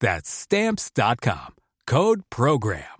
That's 0.00 0.28
Stamps.com. 0.28 1.54
Code 1.86 2.22
PROGRAM. 2.30 2.96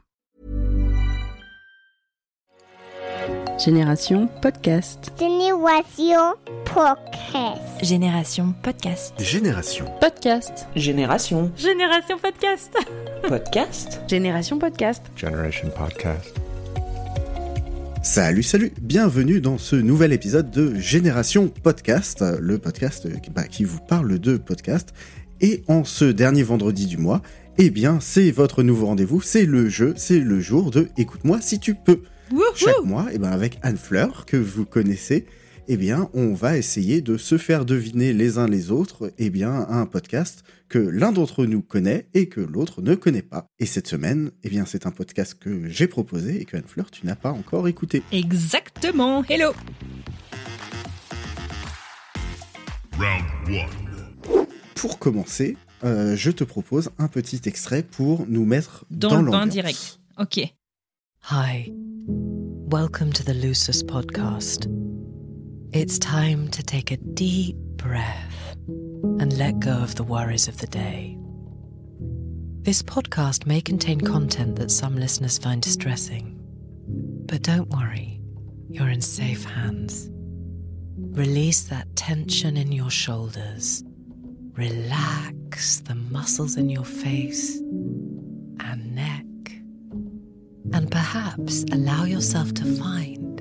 Génération 3.59 4.28
Podcast. 4.42 5.12
Génération 5.18 6.34
Podcast. 6.65 7.73
Génération 7.82 8.54
Podcast. 8.62 9.15
Génération. 9.18 9.87
Podcast. 9.98 10.68
Génération. 10.76 11.52
Génération 11.56 12.18
Podcast. 12.18 12.76
Podcast. 13.28 14.01
Génération 14.09 14.59
Podcast. 14.59 15.02
Generation 15.16 15.71
Podcast. 15.71 16.37
Salut, 18.02 18.43
salut, 18.43 18.73
bienvenue 18.80 19.40
dans 19.40 19.59
ce 19.59 19.74
nouvel 19.74 20.12
épisode 20.12 20.51
de 20.51 20.74
Génération 20.76 21.49
Podcast, 21.49 22.23
le 22.38 22.59
podcast 22.59 23.09
bah, 23.34 23.45
qui 23.45 23.65
vous 23.65 23.80
parle 23.80 24.18
de 24.18 24.37
podcast. 24.37 24.95
Et 25.40 25.62
en 25.68 25.84
ce 25.84 26.04
dernier 26.04 26.42
vendredi 26.42 26.87
du 26.87 26.96
mois, 26.96 27.23
eh 27.59 27.70
bien, 27.70 28.01
c'est 28.01 28.30
votre 28.30 28.62
nouveau 28.62 28.87
rendez-vous, 28.87 29.20
c'est 29.20 29.46
le 29.46 29.68
jeu, 29.68 29.95
c'est 29.96 30.20
le 30.20 30.40
jour 30.40 30.70
de 30.70 30.88
Écoute-moi 30.96 31.40
si 31.40 31.59
tu 31.59 31.74
peux. 31.74 32.02
Chaque 32.54 32.82
mois, 32.84 33.06
eh 33.12 33.18
ben, 33.18 33.30
avec 33.30 33.59
Anne 33.62 33.76
Fleur, 33.76 34.26
que 34.26 34.37
vous 34.37 34.65
connaissez, 34.65 35.26
eh 35.68 35.76
bien, 35.76 36.09
on 36.15 36.32
va 36.32 36.56
essayer 36.56 37.01
de 37.01 37.16
se 37.16 37.38
faire 37.38 37.65
deviner 37.65 38.12
les 38.12 38.38
uns 38.38 38.48
les 38.48 38.70
autres, 38.70 39.12
eh 39.18 39.30
bien, 39.30 39.66
un 39.68 39.87
podcast 39.87 40.43
que 40.68 40.78
l'un 40.78 41.12
d'entre 41.12 41.45
nous 41.45 41.62
connaît 41.62 42.09
et 42.15 42.28
que 42.28 42.40
l'autre 42.40 42.82
ne 42.82 42.95
connaît 42.95 43.23
pas. 43.23 43.46
Et 43.59 43.66
cette 43.66 43.87
semaine, 43.87 44.30
eh 44.43 44.48
bien, 44.48 44.65
c'est 44.66 44.87
un 44.87 44.90
podcast 44.90 45.37
que 45.38 45.68
j'ai 45.68 45.87
proposé 45.87 46.40
et 46.40 46.45
que 46.45 46.56
Anne 46.56 46.65
Fleur, 46.66 46.90
tu 46.90 47.06
n'as 47.06 47.16
pas 47.16 47.30
encore 47.30 47.68
écouté. 47.68 48.02
Exactement. 48.12 49.23
Hello. 49.28 49.52
Round 52.98 53.26
1. 53.48 53.85
Pour 54.77 54.99
commencer, 54.99 55.57
euh, 55.85 56.15
je 56.16 56.30
te 56.30 56.45
propose 56.45 56.91
un 56.99 57.09
petit 57.09 57.41
extrait 57.46 57.82
pour 57.82 58.27
nous 58.29 58.45
mettre 58.45 58.85
Dans, 58.91 59.09
dans, 59.09 59.23
le 59.23 59.30
bain 59.30 59.46
direct. 59.46 59.99
Ok. 60.18 60.38
Hi. 61.30 61.73
Welcome 62.71 63.10
to 63.15 63.24
the 63.24 63.33
Lucis 63.33 63.83
podcast. 63.83 64.66
It's 65.72 65.99
time 65.99 66.49
to 66.50 66.62
take 66.62 66.93
a 66.93 66.99
deep 67.15 67.56
breath 67.78 68.55
and 69.19 69.33
let 69.38 69.59
go 69.61 69.83
of 69.83 69.95
the 69.95 70.05
worries 70.05 70.47
of 70.47 70.59
the 70.59 70.67
day. 70.67 71.17
This 72.62 72.83
podcast 72.83 73.47
may 73.47 73.62
contain 73.62 73.99
content 73.99 74.56
that 74.56 74.71
some 74.71 74.97
listeners 74.97 75.39
find 75.39 75.62
distressing, 75.62 76.39
but 77.27 77.43
don't 77.43 77.71
worry, 77.71 78.21
you're 78.69 78.91
in 78.91 79.00
safe 79.00 79.43
hands. 79.43 80.11
Release 80.99 81.62
that 81.71 81.87
tension 81.97 82.59
in 82.59 82.73
your 82.73 82.91
shoulders. 82.91 83.83
Relax 84.56 85.81
the 85.81 85.94
muscles 85.94 86.56
in 86.56 86.71
your 86.71 86.84
face 86.84 87.59
and 87.59 88.94
neck 88.94 89.25
and 90.72 90.91
perhaps 90.91 91.65
allow 91.72 92.05
yourself 92.05 92.55
to 92.55 92.65
find 92.65 93.39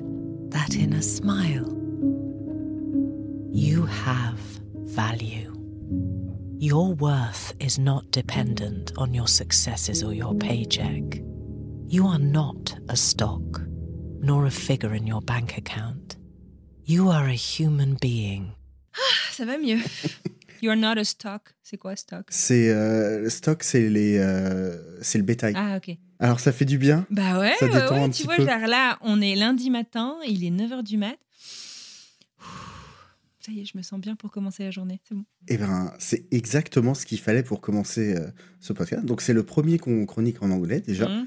that 0.52 0.76
inner 0.76 1.00
smile. 1.00 1.72
You 3.50 3.86
have 3.86 4.38
value. 4.74 5.54
Your 6.58 6.92
worth 6.92 7.54
is 7.60 7.78
not 7.78 8.10
dependent 8.10 8.92
on 8.98 9.14
your 9.14 9.28
successes 9.28 10.02
or 10.02 10.12
your 10.12 10.34
paycheck. 10.34 11.22
You 11.88 12.06
are 12.06 12.18
not 12.18 12.76
a 12.90 12.96
stock, 12.96 13.62
nor 14.20 14.44
a 14.44 14.50
figure 14.50 14.94
in 14.94 15.06
your 15.06 15.22
bank 15.22 15.56
account. 15.56 16.16
You 16.84 17.08
are 17.08 17.26
a 17.26 17.32
human 17.32 17.94
being. 17.94 18.54
Ah, 18.94 19.30
ça 19.30 19.46
va 19.46 19.56
mieux. 19.56 19.82
You're 20.62 20.76
not 20.76 20.98
a 20.98 21.04
stock? 21.04 21.54
C'est 21.62 21.76
quoi 21.76 21.96
stock? 21.96 22.26
C'est 22.30 22.70
euh, 22.70 23.28
stock, 23.28 23.62
c'est 23.62 23.88
les, 23.88 24.18
euh, 24.18 24.76
c'est 25.02 25.18
le 25.18 25.24
bétail. 25.24 25.54
Ah 25.56 25.76
ok. 25.76 25.96
Alors 26.18 26.40
ça 26.40 26.52
fait 26.52 26.64
du 26.64 26.78
bien. 26.78 27.06
Bah 27.10 27.38
ouais, 27.38 27.52
Ça 27.60 27.66
détend 27.68 27.94
ouais, 27.94 28.00
un 28.02 28.10
tu 28.10 28.22
petit 28.22 28.24
vois, 28.24 28.36
peu. 28.36 28.46
genre 28.46 28.66
là, 28.66 28.98
on 29.02 29.20
est 29.20 29.34
lundi 29.36 29.70
matin, 29.70 30.16
il 30.26 30.44
est 30.44 30.50
9h 30.50 30.82
du 30.82 30.96
mat. 30.96 31.16
Ça 33.40 33.52
y 33.52 33.60
est, 33.60 33.64
je 33.64 33.76
me 33.78 33.82
sens 33.82 34.00
bien 34.00 34.16
pour 34.16 34.32
commencer 34.32 34.64
la 34.64 34.72
journée, 34.72 35.00
c'est 35.08 35.14
bon. 35.14 35.24
Eh 35.46 35.56
ben, 35.56 35.92
c'est 36.00 36.26
exactement 36.32 36.94
ce 36.94 37.06
qu'il 37.06 37.20
fallait 37.20 37.44
pour 37.44 37.60
commencer 37.60 38.16
euh, 38.16 38.26
ce 38.58 38.72
podcast. 38.72 39.04
Donc 39.04 39.20
c'est 39.20 39.32
le 39.34 39.44
premier 39.44 39.78
qu'on 39.78 40.04
chronique 40.04 40.42
en 40.42 40.50
anglais 40.50 40.80
déjà. 40.80 41.08
Mhm. 41.08 41.26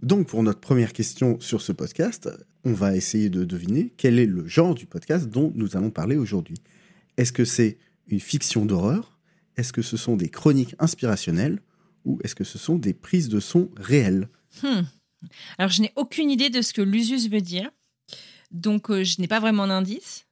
Donc 0.00 0.28
pour 0.28 0.42
notre 0.42 0.60
première 0.60 0.92
question 0.94 1.38
sur 1.40 1.60
ce 1.60 1.72
podcast, 1.72 2.30
on 2.64 2.72
va 2.72 2.96
essayer 2.96 3.28
de 3.28 3.44
deviner 3.44 3.92
quel 3.96 4.18
est 4.18 4.26
le 4.26 4.46
genre 4.46 4.74
du 4.74 4.86
podcast 4.86 5.28
dont 5.28 5.52
nous 5.56 5.76
allons 5.76 5.90
parler 5.90 6.16
aujourd'hui. 6.16 6.56
Est-ce 7.18 7.32
que 7.32 7.44
c'est 7.44 7.76
une 8.08 8.20
fiction 8.20 8.64
d'horreur 8.64 9.18
Est-ce 9.56 9.72
que 9.72 9.82
ce 9.82 9.96
sont 9.96 10.16
des 10.16 10.28
chroniques 10.28 10.74
inspirationnelles 10.78 11.60
Ou 12.04 12.18
est-ce 12.24 12.34
que 12.34 12.44
ce 12.44 12.58
sont 12.58 12.76
des 12.76 12.94
prises 12.94 13.28
de 13.28 13.40
son 13.40 13.70
réelles? 13.76 14.28
Hmm. 14.62 14.82
Alors, 15.58 15.70
je 15.70 15.82
n'ai 15.82 15.92
aucune 15.96 16.30
idée 16.30 16.50
de 16.50 16.62
ce 16.62 16.72
que 16.72 16.82
l'usus 16.82 17.28
veut 17.28 17.40
dire. 17.40 17.70
Donc, 18.50 18.90
euh, 18.90 19.04
je 19.04 19.20
n'ai 19.20 19.28
pas 19.28 19.40
vraiment 19.40 19.66
d'indice. 19.66 20.26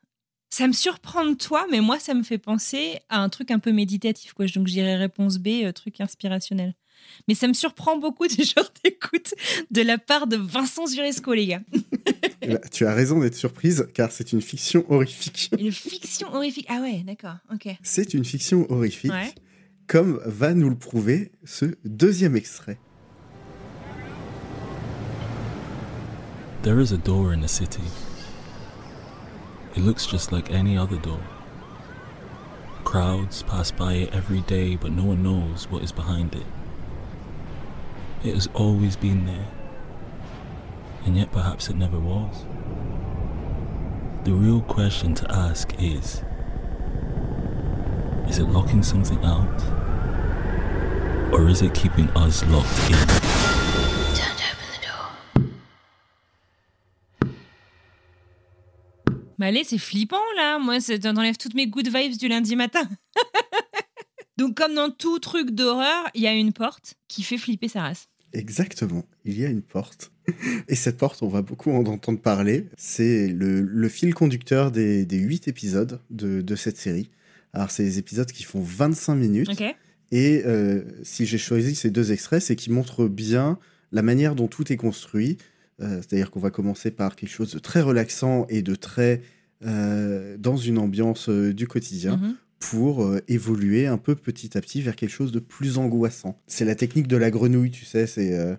Ça 0.50 0.66
me 0.68 0.72
surprend 0.72 1.26
de 1.26 1.34
toi, 1.34 1.66
mais 1.70 1.80
moi, 1.80 1.98
ça 1.98 2.14
me 2.14 2.22
fait 2.22 2.38
penser 2.38 3.00
à 3.08 3.20
un 3.20 3.28
truc 3.28 3.50
un 3.50 3.58
peu 3.58 3.72
méditatif. 3.72 4.32
Quoi. 4.32 4.46
Donc, 4.46 4.68
je 4.68 4.72
dirais 4.72 4.96
réponse 4.96 5.38
B, 5.38 5.48
euh, 5.64 5.72
truc 5.72 6.00
inspirationnel. 6.00 6.74
Mais 7.28 7.34
ça 7.34 7.48
me 7.48 7.52
surprend 7.52 7.98
beaucoup 7.98 8.26
des 8.36 8.44
genres 8.44 8.70
d'écoute 8.84 9.34
de 9.70 9.82
la 9.82 9.98
part 9.98 10.26
de 10.26 10.36
Vincent 10.36 10.86
Zuresco, 10.86 11.34
les 11.34 11.46
gars. 11.46 11.62
Eh 12.46 12.52
ben, 12.54 12.60
Tu 12.70 12.86
as 12.86 12.94
raison 12.94 13.18
d'être 13.20 13.34
surprise 13.34 13.88
car 13.94 14.10
c'est 14.12 14.32
une 14.32 14.40
fiction 14.40 14.84
horrifique. 14.88 15.50
Une 15.58 15.72
fiction 15.72 16.32
horrifique. 16.34 16.66
Ah 16.68 16.80
ouais, 16.80 17.02
d'accord, 17.06 17.36
ok. 17.52 17.68
C'est 17.82 18.14
une 18.14 18.24
fiction 18.24 18.66
horrifique, 18.70 19.10
Ouais. 19.12 19.34
comme 19.86 20.20
va 20.24 20.54
nous 20.54 20.68
le 20.70 20.76
prouver 20.76 21.32
ce 21.44 21.66
deuxième 21.84 22.36
extrait. 22.36 22.78
There 26.62 26.80
is 26.80 26.92
a 26.92 26.96
door 26.96 27.32
in 27.32 27.40
the 27.42 27.48
city. 27.48 27.82
It 29.76 29.82
looks 29.84 30.06
just 30.06 30.32
like 30.32 30.50
any 30.50 30.76
other 30.76 30.96
door. 30.98 31.20
Crowds 32.84 33.42
pass 33.42 33.70
by 33.70 33.94
it 33.94 34.14
every 34.14 34.40
day, 34.42 34.76
but 34.76 34.90
no 34.90 35.04
one 35.04 35.22
knows 35.22 35.68
what 35.70 35.82
is 35.82 35.92
behind 35.92 36.34
it. 36.34 36.46
It 38.24 38.34
has 38.34 38.48
always 38.54 38.96
been 38.96 39.26
there, 39.26 39.46
and 41.06 41.16
yet 41.16 41.30
perhaps 41.32 41.70
it 41.70 41.76
never 41.76 41.98
was. 41.98 42.44
The 44.24 44.32
real 44.32 44.60
question 44.62 45.14
to 45.14 45.30
ask 45.30 45.72
is 45.78 46.22
Is 48.28 48.38
it 48.38 48.48
locking 48.48 48.82
something 48.82 49.24
out? 49.24 49.62
Or 51.32 51.48
is 51.48 51.62
it 51.62 51.72
keeping 51.74 52.08
us 52.10 52.44
locked 52.46 52.90
in? 52.90 52.96
Mais 59.38 59.48
allez, 59.48 59.64
c'est 59.64 59.78
flippant 59.78 60.16
là. 60.36 60.58
Moi, 60.58 60.80
ça 60.80 60.98
t'enlève 60.98 61.36
toutes 61.36 61.52
mes 61.54 61.66
good 61.66 61.86
vibes 61.88 62.16
du 62.16 62.26
lundi 62.26 62.56
matin. 62.56 62.88
Donc, 64.38 64.56
comme 64.56 64.74
dans 64.74 64.90
tout 64.90 65.18
truc 65.18 65.50
d'horreur, 65.50 66.08
il 66.14 66.22
y 66.22 66.26
a 66.26 66.32
une 66.32 66.54
porte 66.54 66.94
qui 67.06 67.22
fait 67.22 67.36
flipper 67.36 67.68
sa 67.68 67.82
race. 67.82 68.08
Exactement, 68.32 69.04
il 69.24 69.38
y 69.38 69.44
a 69.44 69.48
une 69.48 69.62
porte. 69.62 70.10
Et 70.68 70.74
cette 70.74 70.96
porte, 70.96 71.22
on 71.22 71.28
va 71.28 71.42
beaucoup 71.42 71.70
en 71.70 71.84
entendre 71.86 72.20
parler. 72.20 72.66
C'est 72.76 73.28
le, 73.28 73.60
le 73.60 73.88
fil 73.88 74.14
conducteur 74.14 74.70
des, 74.72 75.06
8 75.10 75.48
épisodes 75.48 76.00
de, 76.10 76.40
de 76.40 76.56
cette 76.56 76.76
série. 76.76 77.10
Alors, 77.52 77.70
c'est 77.70 77.84
des 77.84 77.98
épisodes 77.98 78.30
qui 78.30 78.42
font 78.44 78.60
25 78.60 79.14
minutes. 79.14 79.48
Et 80.12 80.42
euh, 80.46 80.82
si 81.02 81.26
j'ai 81.26 81.38
choisi 81.38 81.74
ces 81.74 81.90
deux 81.90 82.12
extraits, 82.12 82.42
c'est 82.42 82.54
qu'ils 82.56 82.72
montrent 82.72 83.08
bien 83.08 83.58
la 83.92 84.02
manière 84.02 84.34
dont 84.34 84.48
tout 84.48 84.72
est 84.72 84.76
construit, 84.76 85.38
Euh, 85.82 86.00
C'est-à-dire 86.00 86.30
qu'on 86.30 86.40
va 86.40 86.50
commencer 86.50 86.90
par 86.90 87.16
quelque 87.16 87.28
chose 87.30 87.52
de 87.52 87.58
très 87.58 87.82
relaxant 87.82 88.46
et 88.48 88.62
de 88.62 88.74
très 88.74 89.20
euh, 89.64 90.36
dans 90.38 90.56
une 90.56 90.78
ambiance 90.78 91.28
du 91.28 91.66
quotidien 91.66 92.16
Mhm. 92.16 92.34
pour 92.60 93.04
euh, 93.04 93.20
évoluer 93.28 93.86
un 93.86 93.98
peu 93.98 94.14
petit 94.14 94.56
à 94.56 94.60
petit 94.60 94.80
vers 94.82 94.96
quelque 94.96 95.10
chose 95.10 95.32
de 95.32 95.38
plus 95.38 95.76
angoissant. 95.78 96.38
C'est 96.46 96.64
la 96.64 96.74
technique 96.74 97.08
de 97.08 97.16
la 97.16 97.30
grenouille, 97.30 97.70
tu 97.70 97.84
sais, 97.84 98.06
c'est 98.06 98.32
euh, 98.38 98.54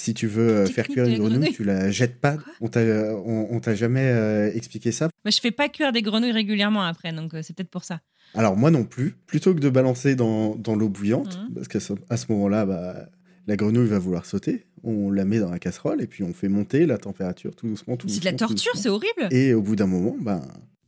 si 0.00 0.14
tu 0.14 0.26
veux 0.26 0.48
euh, 0.48 0.66
faire 0.66 0.88
cuire 0.88 1.04
une 1.04 1.18
grenouille, 1.18 1.38
grenouille 1.38 1.52
tu 1.54 1.64
la 1.64 1.90
jettes 1.90 2.20
pas. 2.20 2.36
Quoi 2.38 2.52
On 2.60 2.68
t'a 2.68 2.80
on, 2.80 3.48
on 3.50 3.60
t'a 3.60 3.74
jamais 3.74 4.08
euh, 4.08 4.50
expliqué 4.54 4.92
ça 4.92 5.08
Moi, 5.24 5.30
je 5.30 5.40
fais 5.40 5.50
pas 5.50 5.68
cuire 5.68 5.92
des 5.92 6.02
grenouilles 6.02 6.32
régulièrement 6.32 6.82
après, 6.82 7.12
donc 7.12 7.34
euh, 7.34 7.40
c'est 7.42 7.54
peut-être 7.54 7.70
pour 7.70 7.84
ça. 7.84 8.00
Alors 8.34 8.56
moi 8.56 8.70
non 8.70 8.84
plus. 8.84 9.14
Plutôt 9.26 9.54
que 9.54 9.60
de 9.60 9.68
balancer 9.68 10.14
dans, 10.14 10.54
dans 10.56 10.74
l'eau 10.76 10.88
bouillante, 10.88 11.38
Mhm. 11.48 11.54
parce 11.54 11.68
qu'à 11.68 11.80
ce, 11.80 11.92
à 12.08 12.16
ce 12.16 12.26
moment-là, 12.30 12.64
bah, 12.64 13.08
la 13.46 13.56
grenouille 13.56 13.88
va 13.88 13.98
vouloir 13.98 14.24
sauter. 14.26 14.66
On 14.82 15.10
la 15.10 15.24
met 15.24 15.38
dans 15.40 15.50
la 15.50 15.58
casserole 15.58 16.00
et 16.00 16.06
puis 16.06 16.22
on 16.22 16.32
fait 16.32 16.48
monter 16.48 16.86
la 16.86 16.96
température 16.96 17.54
tout 17.54 17.66
doucement, 17.68 17.96
tout 17.96 18.08
C'est 18.08 18.20
de 18.20 18.24
la 18.24 18.32
torture, 18.32 18.72
c'est 18.76 18.88
horrible. 18.88 19.28
Et 19.30 19.52
au 19.54 19.60
bout 19.62 19.76
d'un 19.76 19.86
moment, 19.86 20.16
ben, 20.20 20.40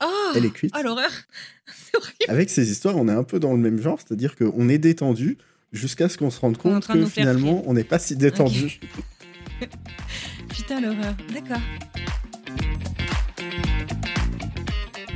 Oh, 0.04 0.32
elle 0.34 0.44
est 0.46 0.50
cuite. 0.50 0.72
oh 0.76 0.82
l'horreur. 0.82 1.10
c'est 1.66 1.96
horrible. 1.96 2.16
Avec 2.28 2.50
ces 2.50 2.70
histoires, 2.70 2.96
on 2.96 3.08
est 3.08 3.12
un 3.12 3.22
peu 3.24 3.38
dans 3.38 3.52
le 3.52 3.58
même 3.58 3.80
genre, 3.80 3.98
c'est-à-dire 4.00 4.34
qu'on 4.36 4.68
est 4.68 4.78
détendu 4.78 5.38
jusqu'à 5.72 6.08
ce 6.08 6.18
qu'on 6.18 6.30
se 6.30 6.40
rende 6.40 6.56
compte 6.56 6.86
que 6.86 7.06
finalement, 7.06 7.62
on 7.66 7.74
n'est 7.74 7.84
pas 7.84 7.98
si 7.98 8.16
détendu. 8.16 8.80
Putain, 10.48 10.80
l'horreur. 10.80 11.16
D'accord. 11.32 11.60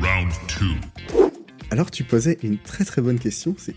Round 0.00 0.32
two. 0.48 0.74
Alors 1.70 1.90
tu 1.90 2.04
posais 2.04 2.38
une 2.42 2.58
très 2.58 2.84
très 2.84 3.02
bonne 3.02 3.18
question, 3.18 3.54
c'est 3.58 3.74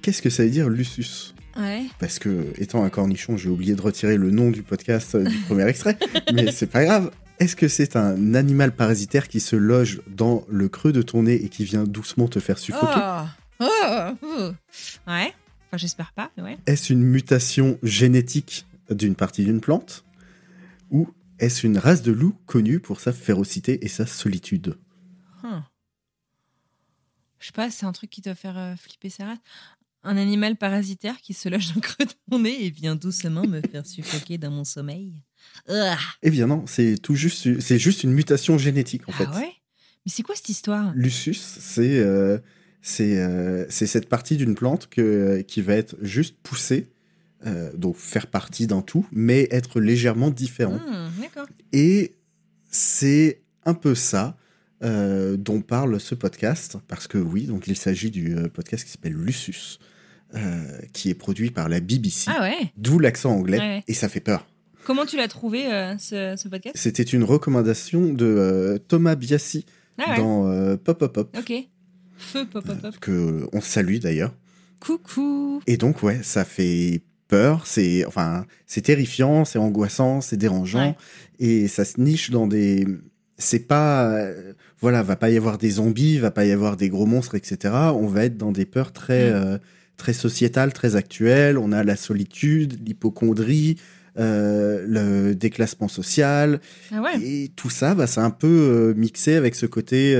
qu'est-ce 0.00 0.22
que 0.22 0.30
ça 0.30 0.44
veut 0.44 0.50
dire 0.50 0.68
Lucius? 0.68 1.34
Ouais. 1.58 1.84
Parce 1.98 2.18
que, 2.18 2.52
étant 2.58 2.84
un 2.84 2.90
cornichon, 2.90 3.36
j'ai 3.36 3.48
oublié 3.48 3.74
de 3.74 3.80
retirer 3.80 4.16
le 4.16 4.30
nom 4.30 4.50
du 4.50 4.62
podcast 4.62 5.14
euh, 5.14 5.24
du 5.24 5.36
premier 5.38 5.66
extrait, 5.66 5.98
mais 6.34 6.52
c'est 6.52 6.66
pas 6.66 6.84
grave. 6.84 7.10
Est-ce 7.38 7.56
que 7.56 7.68
c'est 7.68 7.96
un 7.96 8.34
animal 8.34 8.72
parasitaire 8.72 9.28
qui 9.28 9.40
se 9.40 9.56
loge 9.56 10.00
dans 10.06 10.44
le 10.48 10.68
creux 10.68 10.92
de 10.92 11.02
ton 11.02 11.24
nez 11.24 11.34
et 11.34 11.48
qui 11.48 11.64
vient 11.64 11.84
doucement 11.84 12.28
te 12.28 12.40
faire 12.40 12.58
suffoquer? 12.58 13.00
Oh. 13.60 13.64
Oh. 13.64 14.12
oh. 14.22 14.50
Ouais. 15.06 15.32
Enfin, 15.66 15.76
j'espère 15.76 16.12
pas, 16.12 16.30
mais 16.36 16.42
ouais. 16.42 16.58
Est-ce 16.66 16.92
une 16.92 17.02
mutation 17.02 17.78
génétique 17.82 18.66
d'une 18.90 19.14
partie 19.14 19.44
d'une 19.44 19.60
plante 19.60 20.04
Ou 20.90 21.08
est-ce 21.38 21.66
une 21.66 21.78
race 21.78 22.02
de 22.02 22.12
loup 22.12 22.36
connue 22.46 22.80
pour 22.80 23.00
sa 23.00 23.12
férocité 23.12 23.84
et 23.84 23.88
sa 23.88 24.06
solitude? 24.06 24.78
Huh. 25.42 25.60
Je 27.38 27.46
sais 27.46 27.52
pas, 27.52 27.70
c'est 27.70 27.86
un 27.86 27.92
truc 27.92 28.10
qui 28.10 28.22
doit 28.22 28.34
faire 28.34 28.56
euh, 28.56 28.74
flipper 28.76 29.10
sa 29.10 29.26
race. 29.26 29.38
Un 30.02 30.16
animal 30.16 30.56
parasitaire 30.56 31.20
qui 31.20 31.34
se 31.34 31.48
loge 31.48 31.68
dans 31.68 31.74
le 31.76 31.80
creux 31.80 32.04
de 32.06 32.12
mon 32.30 32.38
nez 32.38 32.64
et 32.64 32.70
vient 32.70 32.94
doucement 32.94 33.44
me 33.44 33.60
faire 33.60 33.84
suffoquer 33.84 34.38
dans 34.38 34.52
mon 34.52 34.62
sommeil. 34.62 35.22
Eh 36.22 36.30
bien 36.30 36.46
non, 36.46 36.64
c'est 36.66 36.96
tout 36.96 37.16
juste, 37.16 37.60
c'est 37.60 37.78
juste 37.78 38.04
une 38.04 38.12
mutation 38.12 38.56
génétique 38.56 39.08
en 39.08 39.12
fait. 39.12 39.26
Ah 39.28 39.36
ouais? 39.36 39.52
Mais 40.04 40.12
c'est 40.12 40.22
quoi 40.22 40.36
cette 40.36 40.48
histoire? 40.48 40.92
Lucius, 40.94 41.40
c'est 41.40 41.98
euh, 41.98 42.38
c'est 42.88 43.18
euh, 43.18 43.66
c'est 43.68 43.88
cette 43.88 44.08
partie 44.08 44.36
d'une 44.36 44.54
plante 44.54 44.88
que, 44.88 45.40
qui 45.40 45.60
va 45.60 45.74
être 45.74 45.96
juste 46.02 46.36
poussée, 46.44 46.86
euh, 47.44 47.72
donc 47.76 47.96
faire 47.96 48.28
partie 48.28 48.68
d'un 48.68 48.80
tout, 48.80 49.04
mais 49.10 49.48
être 49.50 49.80
légèrement 49.80 50.30
différent. 50.30 50.78
Hmm. 50.78 51.10
Et 51.72 52.12
c'est 52.70 53.40
un 53.64 53.74
peu 53.74 53.96
ça 53.96 54.36
euh, 54.84 55.36
dont 55.36 55.62
parle 55.62 55.98
ce 55.98 56.14
podcast, 56.14 56.76
parce 56.86 57.08
que 57.08 57.18
oui, 57.18 57.46
donc 57.46 57.66
il 57.66 57.76
s'agit 57.76 58.12
du 58.12 58.36
euh, 58.36 58.48
podcast 58.48 58.84
qui 58.84 58.90
s'appelle 58.92 59.14
Lucius, 59.14 59.80
euh, 60.36 60.62
qui 60.92 61.10
est 61.10 61.14
produit 61.14 61.50
par 61.50 61.68
la 61.68 61.80
BBC, 61.80 62.30
Ah 62.32 62.42
ouais 62.42 62.72
d'où 62.76 63.00
l'accent 63.00 63.32
anglais, 63.32 63.58
Ouais. 63.58 63.84
et 63.88 63.94
ça 63.94 64.08
fait 64.08 64.20
peur. 64.20 64.46
Comment 64.84 65.06
tu 65.06 65.16
l'as 65.16 65.26
trouvé, 65.26 65.66
euh, 65.72 65.98
ce, 65.98 66.34
ce 66.36 66.46
podcast? 66.48 66.76
C'était 66.78 67.02
une 67.02 67.24
recommandation 67.24 68.12
de 68.12 68.26
euh, 68.26 68.78
Thomas 68.78 69.16
Biassi 69.16 69.66
Ah 69.98 70.10
ouais. 70.12 70.16
dans 70.18 70.46
euh, 70.46 70.76
Pop 70.76 70.98
Pop 71.00 71.12
Pop, 71.12 71.36
Ok. 71.36 71.52
Feu, 72.18 72.46
pop, 72.50 72.64
pop, 72.64 72.80
pop. 72.80 72.96
que 73.00 73.46
on 73.52 73.60
salue 73.60 73.98
d'ailleurs. 73.98 74.34
Coucou. 74.80 75.60
Et 75.66 75.76
donc, 75.76 76.02
ouais, 76.02 76.20
ça 76.22 76.44
fait 76.44 77.02
peur, 77.28 77.66
c'est 77.66 78.04
enfin, 78.06 78.44
c'est 78.66 78.82
terrifiant, 78.82 79.44
c'est 79.44 79.58
angoissant, 79.58 80.20
c'est 80.20 80.36
dérangeant, 80.36 80.90
Ouais. 80.90 80.96
et 81.40 81.68
ça 81.68 81.84
se 81.84 82.00
niche 82.00 82.30
dans 82.30 82.46
des. 82.46 82.86
C'est 83.38 83.66
pas. 83.66 84.06
euh, 84.10 84.52
voilà, 84.80 85.02
va 85.02 85.16
pas 85.16 85.30
y 85.30 85.36
avoir 85.36 85.58
des 85.58 85.70
zombies, 85.70 86.18
va 86.18 86.30
pas 86.30 86.44
y 86.44 86.52
avoir 86.52 86.76
des 86.76 86.88
gros 86.88 87.06
monstres, 87.06 87.34
etc. 87.34 87.74
On 87.94 88.06
va 88.06 88.24
être 88.26 88.36
dans 88.36 88.52
des 88.52 88.66
peurs 88.66 88.92
très, 88.92 89.30
Mm. 89.30 89.34
euh, 89.34 89.58
très 89.96 90.12
sociétales, 90.12 90.72
très 90.72 90.96
actuelles. 90.96 91.58
On 91.58 91.72
a 91.72 91.82
la 91.82 91.96
solitude, 91.96 92.78
l'hypochondrie, 92.86 93.76
euh, 94.18 94.84
le 94.86 95.34
déclassement 95.34 95.88
social, 95.88 96.60
Ah 96.92 97.02
ouais. 97.02 97.20
et 97.22 97.50
tout 97.56 97.70
ça, 97.70 97.94
bah, 97.94 98.06
c'est 98.06 98.20
un 98.20 98.30
peu 98.30 98.46
euh, 98.46 98.94
mixé 98.94 99.34
avec 99.34 99.54
ce 99.54 99.66
côté, 99.66 100.14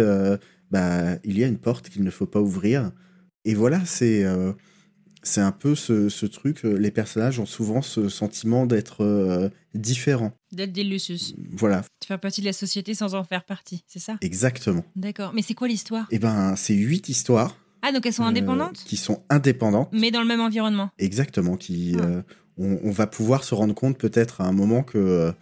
bah, 0.71 1.17
il 1.25 1.39
y 1.39 1.45
a 1.45 1.47
une 1.47 1.59
porte 1.59 1.89
qu'il 1.89 2.03
ne 2.05 2.11
faut 2.11 2.27
pas 2.27 2.41
ouvrir. 2.41 2.93
Et 3.45 3.55
voilà, 3.55 3.85
c'est 3.85 4.25
euh, 4.25 4.53
c'est 5.23 5.41
un 5.41 5.53
peu 5.53 5.75
ce, 5.75 6.09
ce 6.09 6.27
truc. 6.27 6.63
Les 6.63 6.91
personnages 6.93 7.39
ont 7.41 7.47
souvent 7.47 7.83
ce 7.83 8.09
sentiment 8.09 8.65
d'être 8.67 9.03
euh, 9.05 9.49
différents. 9.75 10.33
D'être 10.53 10.73
des 10.73 10.85
Lucius. 10.85 11.35
Voilà, 11.53 11.81
De 11.81 12.07
faire 12.07 12.21
partie 12.21 12.41
de 12.41 12.47
la 12.47 12.53
société 12.53 12.95
sans 12.95 13.15
en 13.15 13.25
faire 13.25 13.45
partie, 13.45 13.85
c'est 13.89 13.99
ça? 13.99 14.17
Exactement. 14.21 14.85
D'accord. 14.95 15.33
Mais 15.35 15.43
c'est 15.43 15.55
quoi 15.55 15.67
l'histoire? 15.69 16.07
Et 16.11 16.19
ben, 16.21 16.55
c'est 16.57 16.75
huit 16.75 17.09
histoires 17.09 17.57
Ah, 17.83 17.91
donc 17.93 18.07
elles 18.07 18.13
sont 18.13 18.23
euh, 18.25 18.29
indépendantes? 18.29 18.85
qui 18.85 18.97
sont 18.97 19.25
indépendantes, 19.29 19.89
Mais 19.93 20.11
dans 20.13 20.21
le 20.21 20.29
même 20.29 20.41
environnement? 20.41 20.91
exactement. 20.99 21.57
Qui, 21.57 21.97
Ah. 22.01 22.23
on, 22.59 22.79
on 22.85 22.91
va 22.93 23.07
pouvoir 23.09 23.43
se 23.43 23.55
rendre 23.55 23.75
compte 23.75 23.99
peut-être 23.99 24.41
à 24.41 24.45
un 24.47 24.53
moment 24.53 24.83
que 24.85 25.33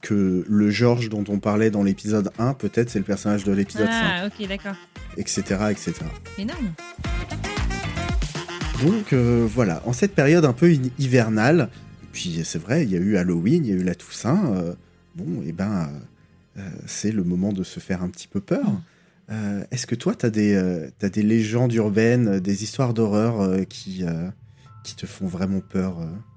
que 0.00 0.44
le 0.48 0.70
Georges 0.70 1.08
dont 1.08 1.24
on 1.28 1.38
parlait 1.38 1.70
dans 1.70 1.82
l'épisode 1.82 2.30
1, 2.38 2.54
peut-être 2.54 2.90
c'est 2.90 2.98
le 2.98 3.04
personnage 3.04 3.44
de 3.44 3.52
l'épisode 3.52 3.88
Ah, 3.90 4.26
ok, 4.26 4.46
d'accord. 4.48 4.74
5, 5.16 5.18
etc., 5.20 5.42
etc. 5.70 5.92
Énorme. 6.38 6.72
Donc 8.82 9.12
euh, 9.12 9.46
voilà, 9.50 9.82
en 9.86 9.92
cette 9.92 10.14
période 10.14 10.44
un 10.44 10.52
peu 10.52 10.72
hi- 10.72 10.92
hivernale, 10.98 11.68
et 12.02 12.06
puis 12.12 12.40
c'est 12.44 12.58
vrai, 12.58 12.82
il 12.84 12.90
y 12.90 12.96
a 12.96 12.98
eu 13.00 13.16
Halloween, 13.16 13.64
il 13.64 13.70
y 13.70 13.72
a 13.72 13.80
eu 13.80 13.84
la 13.84 13.94
Toussaint, 13.94 14.52
euh, 14.54 14.74
bon, 15.14 15.42
et 15.46 15.52
ben 15.52 15.88
euh, 16.58 16.60
c'est 16.86 17.12
le 17.12 17.24
moment 17.24 17.52
de 17.52 17.62
se 17.62 17.80
faire 17.80 18.02
un 18.02 18.08
petit 18.08 18.28
peu 18.28 18.40
peur. 18.40 18.66
Est-ce 19.70 19.86
que 19.86 19.94
toi, 19.94 20.14
tu 20.14 20.26
as, 20.26 20.28
as 20.28 21.08
des 21.08 21.22
légendes 21.22 21.72
urbaines, 21.72 22.40
des 22.40 22.62
histoires 22.62 22.92
d'horreur 22.92 23.56
qui, 23.70 24.04
qui 24.84 24.96
te 24.96 25.06
font 25.06 25.26
vraiment 25.26 25.60
peur 25.60 25.96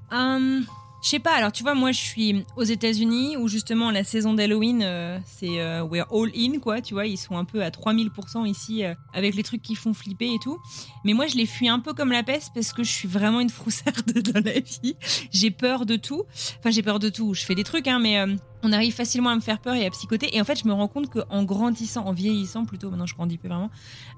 Hum, 0.09 0.63
je 1.01 1.09
sais 1.09 1.19
pas, 1.19 1.33
alors 1.33 1.51
tu 1.51 1.63
vois, 1.63 1.75
moi 1.75 1.91
je 1.91 1.99
suis 1.99 2.44
aux 2.55 2.63
États-Unis 2.63 3.38
où 3.38 3.47
justement 3.47 3.91
la 3.91 4.03
saison 4.03 4.33
d'Halloween, 4.33 4.81
euh, 4.83 5.19
c'est 5.25 5.59
euh, 5.59 5.83
we're 5.83 6.07
all 6.11 6.31
in, 6.35 6.59
quoi, 6.59 6.81
tu 6.81 6.95
vois, 6.95 7.06
ils 7.06 7.18
sont 7.18 7.37
un 7.37 7.45
peu 7.45 7.63
à 7.63 7.69
3000% 7.69 8.47
ici 8.47 8.83
euh, 8.83 8.95
avec 9.13 9.35
les 9.35 9.44
trucs 9.44 9.61
qui 9.61 9.75
font 9.75 9.94
flipper 9.94 10.33
et 10.33 10.39
tout. 10.39 10.59
Mais 11.04 11.13
moi 11.13 11.27
je 11.27 11.35
les 11.35 11.45
fuis 11.45 11.69
un 11.69 11.80
peu 11.80 11.94
comme 11.94 12.11
la 12.11 12.23
peste 12.23 12.51
parce 12.54 12.73
que 12.73 12.83
je 12.83 12.92
suis 12.92 13.07
vraiment 13.07 13.39
une 13.39 13.49
froussarde 13.49 14.11
dans 14.33 14.44
la 14.44 14.59
vie. 14.59 14.95
J'ai 15.31 15.51
peur 15.51 15.85
de 15.85 15.95
tout. 15.95 16.23
Enfin, 16.59 16.71
j'ai 16.71 16.81
peur 16.81 16.99
de 16.99 17.09
tout. 17.09 17.33
Je 17.33 17.45
fais 17.45 17.56
des 17.56 17.63
trucs, 17.63 17.87
hein, 17.87 17.99
mais 17.99 18.25
on 18.63 18.71
arrive 18.71 18.94
facilement 18.94 19.30
à 19.30 19.35
me 19.35 19.42
faire 19.42 19.59
peur 19.59 19.75
et 19.75 19.85
à 19.85 19.89
psychoter. 19.92 20.35
Et 20.35 20.42
en 20.42 20.44
fait, 20.44 20.59
je 20.59 20.68
me 20.68 20.73
rends 20.73 20.87
compte 20.87 21.09
qu'en 21.09 21.44
grandissant, 21.44 22.06
en 22.06 22.13
vieillissant 22.13 22.66
plutôt, 22.66 22.89
maintenant 22.89 23.06
je 23.06 23.16
grandis 23.16 23.37
plus 23.37 23.49
vraiment, 23.49 23.69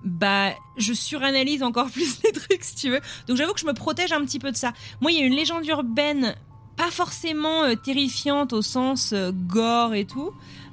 bah 0.04 0.54
je 0.78 0.94
suranalyse 0.94 1.62
encore 1.62 1.88
plus 1.92 2.22
les 2.24 2.32
trucs, 2.32 2.64
si 2.64 2.76
tu 2.76 2.90
veux. 2.90 3.02
Donc 3.28 3.38
j'avoue 3.38 3.54
que 3.54 3.60
je 3.60 3.66
me 3.66 3.74
protège 3.74 4.12
un 4.12 4.24
petit 4.24 4.40
peu 4.40 4.52
de 4.52 4.58
ça. 4.58 4.74
Moi, 5.02 5.12
il 5.12 5.20
y 5.20 5.22
a 5.22 5.26
une 5.26 5.36
légende 5.36 5.66
urbaine 5.68 6.36
pas 6.80 6.92
forcément 6.92 7.66
euh, 7.66 7.76
terrifiante 7.76 8.54
au 8.54 8.62
sens 8.62 9.12
euh, 9.12 9.32
gore 9.34 9.94
et 9.94 10.06
tout, 10.06 10.32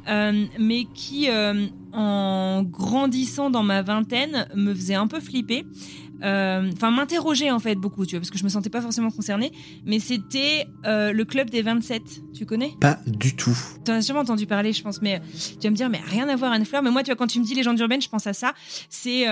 euh, 0.09 0.45
mais 0.57 0.85
qui, 0.95 1.29
en 1.93 2.63
grandissant 2.63 3.51
dans 3.51 3.65
ma 3.65 3.83
vingtaine, 3.83 4.47
me 4.55 4.73
faisait 4.73 4.95
un 4.95 5.09
peu 5.09 5.19
flipper. 5.19 5.67
Enfin, 6.23 6.91
m'interroger 6.93 7.51
en 7.51 7.59
fait 7.59 7.75
beaucoup, 7.75 8.07
tu 8.07 8.13
vois, 8.13 8.21
parce 8.21 8.31
que 8.31 8.39
je 8.39 8.45
me 8.45 8.49
sentais 8.49 8.71
pas 8.71 8.81
forcément 8.81 9.11
concernée. 9.11 9.51
Mais 9.85 9.99
c'était 9.99 10.67
le 10.85 11.23
club 11.25 11.51
des 11.51 11.63
27. 11.63 12.03
Tu 12.33 12.47
connais? 12.47 12.73
Pas 12.81 13.01
du 13.07 13.35
tout. 13.35 13.57
T'en 13.85 13.95
as 13.95 14.03
sûrement 14.03 14.21
entendu 14.21 14.47
parler, 14.47 14.73
je 14.73 14.83
pense, 14.83 15.03
mais 15.03 15.21
tu 15.61 15.65
vas 15.65 15.71
me 15.71 15.77
dire, 15.77 15.91
mais 15.91 16.01
rien 16.07 16.29
à 16.29 16.37
voir, 16.37 16.53
Anne-Fleur. 16.53 16.83
Mais 16.83 16.91
moi, 16.91 17.03
tu 17.03 17.11
vois, 17.11 17.17
quand 17.17 17.27
tu 17.27 17.41
me 17.41 17.45
dis 17.45 17.55
légende 17.55 17.79
urbaine, 17.81 18.01
je 18.01 18.09
pense 18.09 18.29
à 18.29 18.33
ça. 18.33 18.55
C'est 18.89 19.27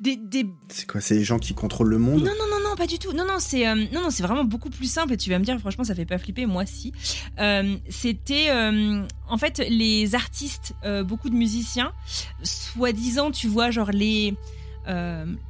des, 0.00 0.16
des 0.16 0.46
C'est 0.68 0.86
quoi? 0.86 1.02
C'est 1.02 1.16
les 1.16 1.24
gens 1.24 1.38
qui 1.38 1.52
contrôlent 1.52 1.90
le 1.90 1.98
monde? 1.98 2.20
Non, 2.20 2.32
non, 2.38 2.48
non, 2.50 2.51
pas 2.82 2.88
du 2.88 2.98
tout. 2.98 3.12
Non, 3.12 3.24
non, 3.24 3.36
c'est 3.38 3.68
euh, 3.68 3.76
non, 3.92 4.02
non, 4.02 4.10
c'est 4.10 4.24
vraiment 4.24 4.42
beaucoup 4.42 4.68
plus 4.68 4.90
simple. 4.90 5.12
Et 5.12 5.16
tu 5.16 5.30
vas 5.30 5.38
me 5.38 5.44
dire, 5.44 5.56
franchement, 5.60 5.84
ça 5.84 5.94
fait 5.94 6.04
pas 6.04 6.18
flipper. 6.18 6.46
Moi, 6.46 6.66
si. 6.66 6.92
Euh, 7.38 7.76
C'était 7.88 8.50
euh, 8.50 9.06
en 9.28 9.38
fait 9.38 9.58
les 9.68 10.16
artistes, 10.16 10.74
beaucoup 11.04 11.30
de 11.30 11.36
musiciens, 11.36 11.92
soi-disant, 12.42 13.30
tu 13.30 13.46
vois, 13.46 13.70
genre 13.70 13.90
les 13.92 14.34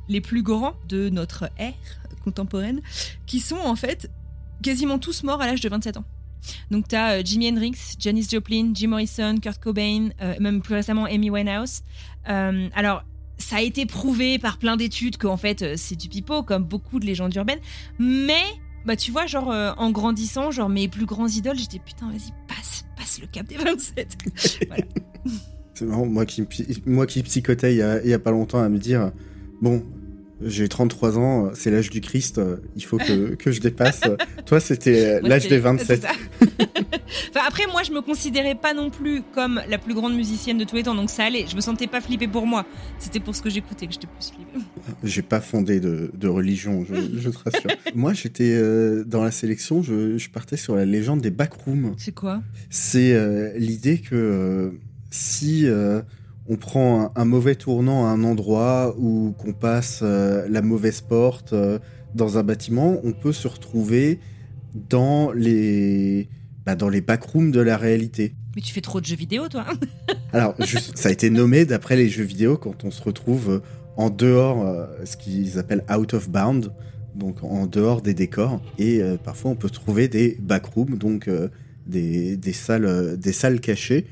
les 0.08 0.20
plus 0.20 0.42
grands 0.42 0.74
de 0.88 1.08
notre 1.08 1.48
ère 1.56 1.72
contemporaine, 2.22 2.82
qui 3.26 3.40
sont 3.40 3.56
en 3.56 3.76
fait 3.76 4.10
quasiment 4.62 4.98
tous 4.98 5.22
morts 5.22 5.40
à 5.40 5.46
l'âge 5.46 5.62
de 5.62 5.68
27 5.70 5.96
ans. 5.96 6.04
Donc 6.70 6.86
tu 6.88 6.96
as 6.96 7.24
Jimi 7.24 7.48
Hendrix, 7.48 7.96
Janis 7.98 8.26
Joplin, 8.30 8.72
Jim 8.74 8.88
Morrison, 8.88 9.38
Kurt 9.40 9.58
Cobain, 9.58 10.10
même 10.38 10.60
plus 10.60 10.74
récemment 10.74 11.06
Amy 11.06 11.30
Winehouse. 11.30 11.80
Alors 12.26 13.04
ça 13.42 13.56
a 13.56 13.60
été 13.60 13.86
prouvé 13.86 14.38
par 14.38 14.58
plein 14.58 14.76
d'études 14.76 15.16
qu'en 15.16 15.36
fait 15.36 15.62
euh, 15.62 15.74
c'est 15.76 15.96
du 15.96 16.08
pipeau, 16.08 16.42
comme 16.42 16.64
beaucoup 16.64 17.00
de 17.00 17.06
légendes 17.06 17.34
urbaines, 17.34 17.60
mais 17.98 18.44
Bah, 18.84 18.96
tu 18.96 19.12
vois, 19.12 19.26
genre, 19.26 19.50
euh, 19.52 19.72
en 19.76 19.92
grandissant, 19.92 20.50
genre, 20.50 20.68
mes 20.68 20.88
plus 20.88 21.06
grands 21.06 21.28
idoles, 21.28 21.56
j'étais 21.56 21.78
putain, 21.78 22.08
vas-y, 22.08 22.32
passe, 22.48 22.84
passe 22.96 23.20
le 23.20 23.28
cap 23.28 23.46
des 23.46 23.56
27. 23.56 24.16
voilà. 24.66 24.84
C'est 25.74 25.84
marrant, 25.84 26.06
moi 26.06 26.26
qui, 26.26 26.44
moi 26.84 27.06
qui 27.06 27.22
psychotais 27.22 27.74
il 27.74 27.78
y, 27.78 27.82
a, 27.82 28.02
il 28.02 28.10
y 28.10 28.12
a 28.12 28.18
pas 28.18 28.32
longtemps 28.32 28.60
à 28.60 28.68
me 28.68 28.78
dire 28.78 29.12
bon, 29.60 29.84
j'ai 30.44 30.68
33 30.68 31.18
ans, 31.18 31.50
c'est 31.54 31.70
l'âge 31.70 31.90
du 31.90 32.00
Christ, 32.00 32.38
euh, 32.38 32.56
il 32.76 32.84
faut 32.84 32.98
que, 32.98 33.34
que 33.38 33.52
je 33.52 33.60
dépasse. 33.60 34.02
Toi, 34.46 34.60
c'était 34.60 35.16
euh, 35.16 35.20
l'âge 35.22 35.48
des 35.48 35.58
27. 35.58 35.86
c'est 35.86 36.06
ça. 36.06 36.12
enfin, 37.30 37.46
après, 37.46 37.66
moi, 37.66 37.82
je 37.82 37.92
me 37.92 38.00
considérais 38.00 38.54
pas 38.54 38.74
non 38.74 38.90
plus 38.90 39.22
comme 39.34 39.60
la 39.68 39.78
plus 39.78 39.94
grande 39.94 40.14
musicienne 40.14 40.58
de 40.58 40.64
tous 40.64 40.76
les 40.76 40.82
temps, 40.82 40.94
donc 40.94 41.10
ça 41.10 41.24
allait. 41.24 41.46
Je 41.48 41.56
me 41.56 41.60
sentais 41.60 41.86
pas 41.86 42.00
flippée 42.00 42.28
pour 42.28 42.46
moi. 42.46 42.64
C'était 42.98 43.20
pour 43.20 43.34
ce 43.34 43.42
que 43.42 43.50
j'écoutais 43.50 43.86
que 43.86 43.92
j'étais 43.92 44.06
plus 44.06 44.30
flippée. 44.30 44.66
J'ai 45.04 45.22
pas 45.22 45.40
fondé 45.40 45.80
de, 45.80 46.10
de 46.14 46.28
religion, 46.28 46.84
je, 46.84 46.94
je 47.18 47.30
te 47.30 47.38
rassure. 47.38 47.70
moi, 47.94 48.12
j'étais 48.12 48.52
euh, 48.52 49.04
dans 49.04 49.22
la 49.22 49.30
sélection, 49.30 49.82
je, 49.82 50.18
je 50.18 50.30
partais 50.30 50.56
sur 50.56 50.76
la 50.76 50.84
légende 50.84 51.20
des 51.20 51.30
backrooms. 51.30 51.94
C'est 51.98 52.14
quoi? 52.14 52.42
C'est 52.70 53.14
euh, 53.14 53.52
l'idée 53.56 53.98
que 53.98 54.14
euh, 54.14 54.70
si 55.10 55.66
euh, 55.66 56.02
on 56.48 56.56
prend 56.56 57.02
un, 57.02 57.12
un 57.14 57.24
mauvais 57.24 57.54
tournant 57.54 58.06
à 58.06 58.10
un 58.10 58.24
endroit 58.24 58.94
ou 58.98 59.34
qu'on 59.38 59.52
passe 59.52 60.00
euh, 60.02 60.46
la 60.48 60.62
mauvaise 60.62 61.00
porte 61.00 61.52
euh, 61.52 61.78
dans 62.14 62.38
un 62.38 62.42
bâtiment, 62.42 62.98
on 63.04 63.12
peut 63.12 63.32
se 63.32 63.48
retrouver 63.48 64.18
dans 64.74 65.32
les, 65.32 66.28
bah, 66.66 66.74
dans 66.74 66.88
les 66.88 67.00
backrooms 67.00 67.52
de 67.52 67.60
la 67.60 67.76
réalité. 67.76 68.34
Mais 68.54 68.62
tu 68.62 68.72
fais 68.72 68.80
trop 68.80 69.00
de 69.00 69.06
jeux 69.06 69.16
vidéo, 69.16 69.48
toi 69.48 69.64
Alors, 70.32 70.54
juste, 70.60 70.98
ça 70.98 71.08
a 71.08 71.12
été 71.12 71.30
nommé 71.30 71.64
d'après 71.64 71.96
les 71.96 72.08
jeux 72.08 72.24
vidéo 72.24 72.56
quand 72.56 72.84
on 72.84 72.90
se 72.90 73.02
retrouve 73.02 73.50
euh, 73.50 73.58
en 73.96 74.10
dehors, 74.10 74.66
euh, 74.66 74.86
ce 75.04 75.16
qu'ils 75.16 75.58
appellent 75.58 75.84
out 75.94 76.12
of 76.14 76.28
bound, 76.28 76.72
donc 77.14 77.42
en 77.44 77.66
dehors 77.66 78.02
des 78.02 78.14
décors. 78.14 78.60
Et 78.78 79.02
parfois, 79.22 79.50
on 79.50 79.54
peut 79.54 79.68
trouver 79.68 80.08
des 80.08 80.38
backrooms, 80.40 80.96
donc 80.96 81.28
des, 81.86 82.38
des, 82.38 82.52
salles, 82.54 83.18
des 83.18 83.32
salles 83.32 83.60
cachées. 83.60 84.06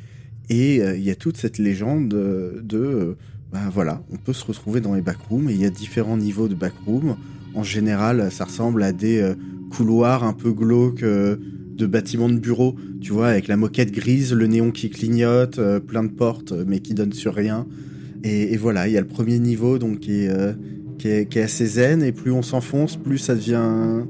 Et 0.50 0.82
euh, 0.82 0.96
il 0.96 1.04
y 1.04 1.10
a 1.10 1.14
toute 1.14 1.36
cette 1.36 1.58
légende 1.58 2.12
euh, 2.12 2.60
de, 2.60 2.78
euh, 2.78 3.16
bah, 3.52 3.70
voilà, 3.72 4.02
on 4.12 4.16
peut 4.16 4.32
se 4.32 4.44
retrouver 4.44 4.80
dans 4.80 4.94
les 4.94 5.00
backrooms. 5.00 5.48
Et 5.48 5.54
il 5.54 5.60
y 5.60 5.64
a 5.64 5.70
différents 5.70 6.16
niveaux 6.16 6.48
de 6.48 6.54
backrooms. 6.54 7.16
En 7.54 7.62
général, 7.62 8.30
ça 8.30 8.44
ressemble 8.44 8.82
à 8.82 8.92
des 8.92 9.34
couloirs 9.70 10.22
un 10.22 10.32
peu 10.32 10.52
glauques. 10.52 11.02
de 11.04 11.86
bâtiments 11.86 12.28
de 12.28 12.38
bureaux, 12.38 12.76
tu 13.00 13.12
vois, 13.12 13.28
avec 13.28 13.48
la 13.48 13.56
moquette 13.56 13.90
grise, 13.90 14.34
le 14.34 14.46
néon 14.46 14.70
qui 14.70 14.90
clignote, 14.90 15.58
plein 15.86 16.04
de 16.04 16.10
portes, 16.10 16.52
mais 16.52 16.80
qui 16.80 16.92
donnent 16.92 17.14
sur 17.14 17.34
rien. 17.34 17.66
Et, 18.22 18.56
voilà, 18.58 18.86
il 18.86 18.92
y 18.92 18.98
a 18.98 19.00
le 19.00 19.06
premier 19.06 19.38
niveau 19.38 19.78
donc 19.78 20.00
qui 20.00 20.12
est, 20.12 20.30
qui 20.98 21.08
est, 21.08 21.26
qui 21.26 21.38
est 21.38 21.42
assez 21.42 21.66
zen, 21.66 22.02
et 22.02 22.12
plus 22.12 22.30
on 22.30 22.42
s'enfonce, 22.42 22.96
plus 22.96 23.16
ça 23.16 23.34
devient, 23.34 24.04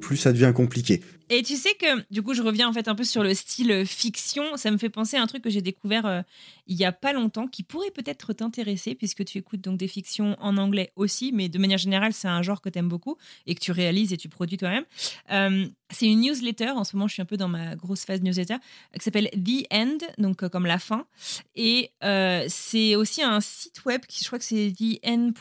plus 0.00 0.18
ça 0.18 0.32
devient 0.32 0.52
compliqué. 0.54 1.00
Et 1.30 1.42
tu 1.42 1.56
sais 1.56 1.74
que, 1.74 2.04
du 2.12 2.22
coup, 2.22 2.34
je 2.34 2.42
reviens 2.42 2.68
en 2.68 2.72
fait 2.72 2.86
un 2.88 2.94
peu 2.94 3.04
sur 3.04 3.22
le 3.22 3.34
style 3.34 3.70
euh, 3.72 3.84
fiction. 3.84 4.56
Ça 4.56 4.70
me 4.70 4.78
fait 4.78 4.90
penser 4.90 5.16
à 5.16 5.22
un 5.22 5.26
truc 5.26 5.42
que 5.42 5.50
j'ai 5.50 5.62
découvert 5.62 6.06
euh, 6.06 6.22
il 6.66 6.76
y 6.76 6.84
a 6.84 6.92
pas 6.92 7.12
longtemps 7.12 7.46
qui 7.46 7.62
pourrait 7.62 7.90
peut-être 7.90 8.32
t'intéresser 8.32 8.94
puisque 8.94 9.24
tu 9.24 9.38
écoutes 9.38 9.60
donc 9.60 9.78
des 9.78 9.88
fictions 9.88 10.36
en 10.40 10.56
anglais 10.56 10.92
aussi, 10.96 11.32
mais 11.32 11.48
de 11.48 11.58
manière 11.58 11.78
générale, 11.78 12.12
c'est 12.12 12.28
un 12.28 12.42
genre 12.42 12.60
que 12.60 12.68
tu 12.68 12.78
aimes 12.78 12.88
beaucoup 12.88 13.16
et 13.46 13.54
que 13.54 13.60
tu 13.60 13.72
réalises 13.72 14.12
et 14.12 14.16
tu 14.16 14.28
produis 14.28 14.56
toi-même. 14.56 14.84
Euh, 15.30 15.66
c'est 15.90 16.06
une 16.06 16.20
newsletter. 16.20 16.70
En 16.70 16.84
ce 16.84 16.96
moment, 16.96 17.08
je 17.08 17.14
suis 17.14 17.22
un 17.22 17.26
peu 17.26 17.36
dans 17.36 17.48
ma 17.48 17.76
grosse 17.76 18.04
phase 18.04 18.20
newsletter 18.22 18.56
qui 18.94 19.00
s'appelle 19.00 19.30
The 19.30 19.66
End, 19.72 19.98
donc 20.18 20.48
comme 20.48 20.66
la 20.66 20.78
fin. 20.78 21.06
Et 21.54 21.90
c'est 22.48 22.96
aussi 22.96 23.22
un 23.22 23.40
site 23.40 23.84
web 23.84 24.02
qui, 24.06 24.22
je 24.22 24.26
crois 24.26 24.38
que 24.38 24.44
c'est 24.44 24.72
thend.fy. 24.76 25.34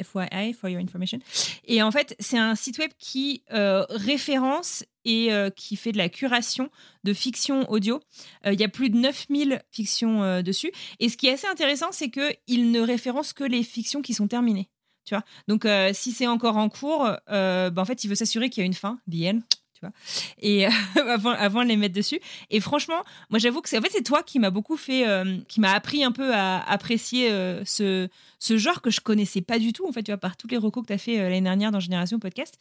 FYI, 0.00 0.52
for 0.52 0.68
your 0.68 0.80
information. 0.80 1.18
Et 1.64 1.82
en 1.82 1.90
fait, 1.90 2.14
c'est 2.18 2.38
un 2.38 2.54
site 2.54 2.78
web 2.78 2.90
qui 2.98 3.42
euh, 3.52 3.84
référence 3.90 4.84
et 5.04 5.32
euh, 5.32 5.50
qui 5.50 5.76
fait 5.76 5.92
de 5.92 5.98
la 5.98 6.08
curation 6.08 6.70
de 7.04 7.12
fiction 7.12 7.70
audio. 7.70 8.00
Euh, 8.46 8.52
Il 8.52 8.60
y 8.60 8.64
a 8.64 8.68
plus 8.68 8.90
de 8.90 8.96
9000 8.96 9.62
fictions 9.70 10.42
dessus. 10.42 10.72
Et 11.00 11.08
ce 11.08 11.16
qui 11.16 11.28
est 11.28 11.32
assez 11.32 11.46
intéressant, 11.46 11.92
c'est 11.92 12.10
qu'il 12.10 12.70
ne 12.70 12.80
référence 12.80 13.32
que 13.32 13.44
les 13.44 13.62
fictions 13.62 14.02
qui 14.02 14.14
sont 14.14 14.28
terminées. 14.28 14.68
Tu 15.04 15.14
vois? 15.14 15.24
Donc, 15.48 15.66
si 15.94 16.12
c'est 16.12 16.26
encore 16.26 16.58
en 16.58 16.68
cours, 16.68 17.08
bah, 17.28 17.72
en 17.74 17.84
fait, 17.86 18.04
il 18.04 18.08
veut 18.08 18.14
s'assurer 18.14 18.50
qu'il 18.50 18.60
y 18.60 18.64
a 18.64 18.66
une 18.66 18.74
fin, 18.74 19.00
the 19.10 19.22
end, 19.24 19.40
tu 19.78 19.86
vois, 19.86 19.92
et 20.40 20.66
euh, 20.66 20.70
avant, 21.08 21.30
avant 21.30 21.62
de 21.62 21.68
les 21.68 21.76
mettre 21.76 21.94
dessus. 21.94 22.20
Et 22.50 22.60
franchement, 22.60 23.04
moi, 23.30 23.38
j'avoue 23.38 23.60
que 23.60 23.68
c'est 23.68 23.78
en 23.78 23.82
fait, 23.82 23.90
c'est 23.92 24.02
toi 24.02 24.22
qui 24.22 24.38
m'a 24.38 24.50
beaucoup 24.50 24.76
fait, 24.76 25.08
euh, 25.08 25.38
qui 25.48 25.60
m'a 25.60 25.72
appris 25.72 26.02
un 26.02 26.12
peu 26.12 26.34
à 26.34 26.58
apprécier 26.68 27.30
euh, 27.30 27.64
ce, 27.64 28.08
ce 28.38 28.56
genre 28.56 28.82
que 28.82 28.90
je 28.90 29.00
connaissais 29.00 29.40
pas 29.40 29.58
du 29.58 29.72
tout, 29.72 29.86
en 29.86 29.92
fait, 29.92 30.02
tu 30.02 30.10
vois, 30.10 30.18
par 30.18 30.36
tous 30.36 30.48
les 30.48 30.56
recos 30.56 30.82
que 30.82 30.88
tu 30.88 30.92
as 30.92 30.98
fait 30.98 31.16
l'année 31.16 31.40
dernière 31.42 31.70
dans 31.70 31.80
Génération 31.80 32.18
Podcast. 32.18 32.54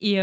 Et 0.00 0.18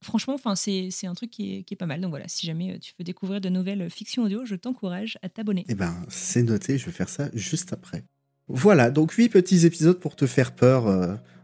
franchement, 0.00 0.34
enfin, 0.34 0.54
c'est 0.56 0.88
c'est 0.90 1.06
un 1.06 1.14
truc 1.14 1.30
qui 1.30 1.56
est, 1.56 1.62
qui 1.62 1.74
est 1.74 1.76
pas 1.76 1.86
mal. 1.86 2.00
Donc 2.00 2.10
voilà, 2.10 2.28
si 2.28 2.46
jamais 2.46 2.78
tu 2.78 2.92
veux 2.98 3.04
découvrir 3.04 3.40
de 3.40 3.48
nouvelles 3.48 3.88
fictions 3.90 4.24
audio, 4.24 4.44
je 4.44 4.54
t'encourage 4.54 5.18
à 5.22 5.28
t'abonner. 5.28 5.64
Eh 5.68 5.74
ben, 5.74 5.94
c'est 6.08 6.42
noté, 6.42 6.78
je 6.78 6.86
vais 6.86 6.92
faire 6.92 7.08
ça 7.08 7.28
juste 7.34 7.72
après. 7.72 8.04
Voilà, 8.48 8.90
donc 8.90 9.12
huit 9.12 9.28
petits 9.28 9.66
épisodes 9.66 9.98
pour 9.98 10.16
te 10.16 10.26
faire 10.26 10.54
peur 10.54 10.86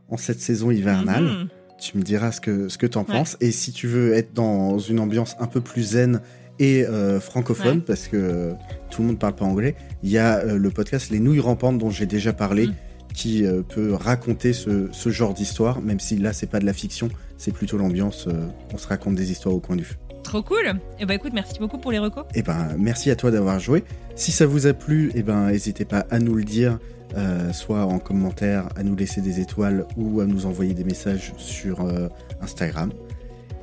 en 0.08 0.16
cette 0.16 0.40
saison 0.40 0.70
hivernale. 0.70 1.24
Mhm. 1.24 1.48
Tu 1.78 1.96
me 1.96 2.02
diras 2.02 2.32
ce 2.32 2.40
que, 2.40 2.68
ce 2.68 2.76
que 2.78 2.86
t'en 2.86 3.00
Ouais. 3.00 3.06
penses. 3.06 3.36
Et 3.40 3.50
si 3.52 3.72
tu 3.72 3.86
veux 3.86 4.14
être 4.14 4.32
dans 4.34 4.78
une 4.78 4.98
ambiance 5.00 5.36
un 5.38 5.46
peu 5.46 5.60
plus 5.60 5.82
zen 5.92 6.20
et 6.58 6.84
euh, 6.84 7.20
francophone, 7.20 7.78
Ouais. 7.78 7.84
parce 7.86 8.08
que 8.08 8.16
euh, 8.16 8.52
tout 8.90 9.02
le 9.02 9.08
monde 9.08 9.18
parle 9.18 9.34
pas 9.36 9.44
anglais, 9.44 9.76
il 10.02 10.10
y 10.10 10.18
a 10.18 10.38
euh, 10.38 10.58
le 10.58 10.70
podcast 10.70 11.10
Les 11.10 11.20
Nouilles 11.20 11.38
Rampantes 11.40 11.78
dont 11.78 11.90
j'ai 11.90 12.06
déjà 12.06 12.32
parlé, 12.32 12.66
Mm. 12.66 12.74
qui 13.14 13.46
euh, 13.46 13.62
peut 13.62 13.94
raconter 13.94 14.52
ce, 14.52 14.88
ce 14.90 15.08
genre 15.10 15.34
d'histoire, 15.34 15.80
même 15.80 16.00
si 16.00 16.16
là 16.18 16.32
c'est 16.32 16.46
pas 16.50 16.58
de 16.58 16.66
la 16.66 16.72
fiction, 16.72 17.08
c'est 17.36 17.52
plutôt 17.52 17.78
l'ambiance, 17.78 18.28
on 18.74 18.78
se 18.78 18.88
raconte 18.88 19.14
des 19.14 19.30
histoires 19.30 19.54
au 19.54 19.60
coin 19.60 19.76
du 19.76 19.84
feu. 19.84 19.94
Trop 20.28 20.42
cool. 20.42 20.78
Et 21.00 21.06
bah 21.06 21.14
écoute, 21.14 21.32
merci 21.32 21.58
beaucoup 21.58 21.78
pour 21.78 21.90
les 21.90 21.98
recos. 21.98 22.26
Eh 22.34 22.42
ben, 22.42 22.76
merci 22.78 23.10
à 23.10 23.16
toi 23.16 23.30
d'avoir 23.30 23.58
joué. 23.58 23.82
Si 24.14 24.30
ça 24.30 24.44
vous 24.44 24.66
a 24.66 24.74
plu, 24.74 25.10
eh 25.14 25.22
ben, 25.22 25.46
n'hésitez 25.46 25.86
pas 25.86 26.04
à 26.10 26.18
nous 26.18 26.34
le 26.34 26.44
dire, 26.44 26.78
euh, 27.16 27.50
soit 27.54 27.86
en 27.86 27.98
commentaire, 27.98 28.68
à 28.76 28.82
nous 28.82 28.94
laisser 28.94 29.22
des 29.22 29.40
étoiles 29.40 29.86
ou 29.96 30.20
à 30.20 30.26
nous 30.26 30.44
envoyer 30.44 30.74
des 30.74 30.84
messages 30.84 31.32
sur 31.38 31.80
euh, 31.80 32.08
Instagram. 32.42 32.92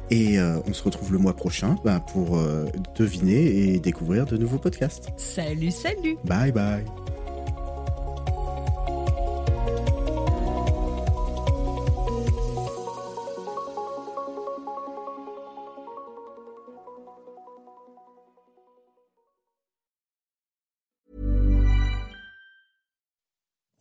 Et 0.10 0.40
euh, 0.40 0.58
on 0.68 0.74
se 0.74 0.82
retrouve 0.82 1.12
le 1.12 1.20
mois 1.20 1.36
prochain 1.36 1.76
ben, 1.86 2.00
pour 2.00 2.40
deviner 2.98 3.74
et 3.76 3.80
découvrir 3.80 4.26
de 4.26 4.36
nouveaux 4.36 4.58
podcasts. 4.58 5.10
Salut, 5.18 5.70
salut. 5.70 6.18
Bye 6.24 6.52
bye. 6.52 6.84